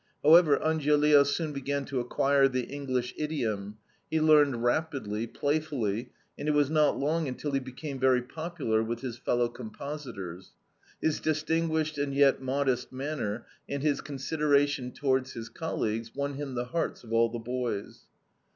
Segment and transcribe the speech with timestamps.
[0.23, 3.77] However, Angiolillo soon began to acquire the English idiom;
[4.09, 9.01] he learned rapidly, playfully, and it was not long until he became very popular with
[9.01, 10.53] his fellow compositors.
[10.99, 16.65] His distinguished and yet modest manner, and his consideration towards his colleagues, won him the
[16.65, 18.07] hearts of all the boys."